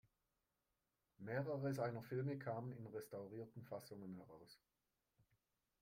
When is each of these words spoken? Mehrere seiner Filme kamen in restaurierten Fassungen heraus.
Mehrere 1.19 1.75
seiner 1.75 2.01
Filme 2.01 2.39
kamen 2.39 2.71
in 2.75 2.87
restaurierten 2.87 3.61
Fassungen 3.61 4.15
heraus. 4.15 4.59